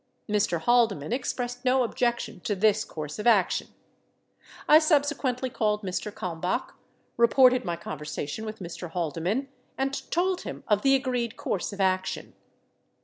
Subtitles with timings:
[0.27, 0.57] Mr.
[0.61, 3.67] Haldeman expressed no objection to this course of action.
[4.67, 6.11] I subsequently called Mr.
[6.11, 6.73] Kalmbach,
[7.17, 8.89] reported my conver sation with Mr.
[8.89, 12.33] Haldeman, and told him of the agreed course of action.